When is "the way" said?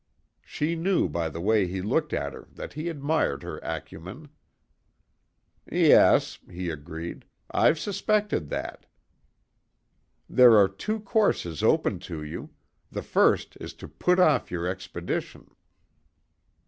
1.29-1.67